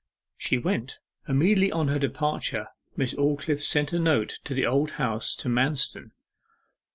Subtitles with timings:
[0.35, 0.97] She went.
[1.27, 6.13] Immediately on her departure Miss Aldclyffe sent a note to the Old House, to Manston.